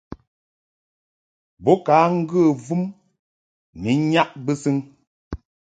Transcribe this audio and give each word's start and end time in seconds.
Bo 1.63 1.73
ka 1.85 1.95
ŋgə 2.17 2.41
vum 2.63 2.83
ni 3.81 3.91
nnyaʼ 3.99 4.29
bɨsɨŋ. 4.45 4.75